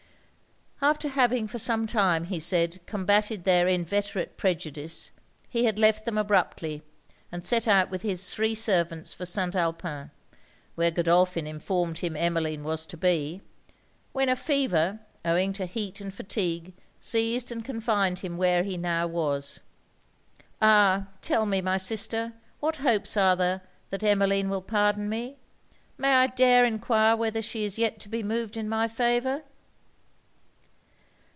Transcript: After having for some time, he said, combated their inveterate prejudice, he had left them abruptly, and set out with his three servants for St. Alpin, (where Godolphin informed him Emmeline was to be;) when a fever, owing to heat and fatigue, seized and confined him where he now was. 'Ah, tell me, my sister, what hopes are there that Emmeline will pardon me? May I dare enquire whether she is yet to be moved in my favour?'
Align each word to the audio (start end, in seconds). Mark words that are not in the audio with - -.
After 0.83 1.09
having 1.09 1.47
for 1.47 1.59
some 1.59 1.85
time, 1.85 2.23
he 2.23 2.39
said, 2.39 2.83
combated 2.87 3.43
their 3.43 3.67
inveterate 3.67 4.35
prejudice, 4.35 5.11
he 5.47 5.65
had 5.65 5.77
left 5.77 6.05
them 6.05 6.17
abruptly, 6.17 6.81
and 7.31 7.45
set 7.45 7.67
out 7.67 7.91
with 7.91 8.01
his 8.01 8.33
three 8.33 8.55
servants 8.55 9.13
for 9.13 9.23
St. 9.27 9.55
Alpin, 9.55 10.09
(where 10.73 10.89
Godolphin 10.89 11.45
informed 11.45 11.99
him 11.99 12.15
Emmeline 12.15 12.63
was 12.63 12.87
to 12.87 12.97
be;) 12.97 13.41
when 14.11 14.27
a 14.27 14.35
fever, 14.35 14.99
owing 15.23 15.53
to 15.53 15.67
heat 15.67 16.01
and 16.01 16.11
fatigue, 16.11 16.73
seized 16.99 17.51
and 17.51 17.63
confined 17.63 18.17
him 18.19 18.35
where 18.35 18.63
he 18.63 18.75
now 18.75 19.05
was. 19.05 19.59
'Ah, 20.63 21.09
tell 21.21 21.45
me, 21.45 21.61
my 21.61 21.77
sister, 21.77 22.33
what 22.59 22.77
hopes 22.77 23.15
are 23.15 23.35
there 23.35 23.61
that 23.91 24.01
Emmeline 24.03 24.49
will 24.49 24.63
pardon 24.63 25.07
me? 25.09 25.37
May 25.99 26.13
I 26.15 26.25
dare 26.25 26.65
enquire 26.65 27.15
whether 27.15 27.43
she 27.43 27.65
is 27.65 27.77
yet 27.77 27.99
to 27.99 28.09
be 28.09 28.23
moved 28.23 28.57
in 28.57 28.67
my 28.67 28.87
favour?' 28.87 29.43